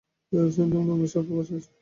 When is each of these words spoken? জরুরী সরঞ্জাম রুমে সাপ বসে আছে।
জরুরী 0.31 0.51
সরঞ্জাম 0.55 0.83
রুমে 0.89 1.07
সাপ 1.13 1.25
বসে 1.31 1.53
আছে। 1.57 1.71